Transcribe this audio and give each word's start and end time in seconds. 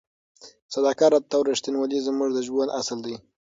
صداقت 0.73 1.13
او 1.35 1.41
رښتینولي 1.51 1.99
زموږ 2.07 2.29
د 2.33 2.37
ژوند 2.47 2.69
اصل 2.79 2.97
دی. 3.05 3.15